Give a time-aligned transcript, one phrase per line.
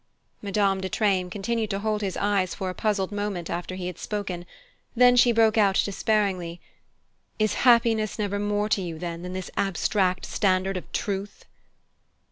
[0.41, 3.99] Madame de Treymes continued to hold his eyes for a puzzled moment after he had
[3.99, 4.47] spoken;
[4.95, 6.59] then she broke out despairingly:
[7.37, 11.45] "Is happiness never more to you, then, than this abstract standard of truth?"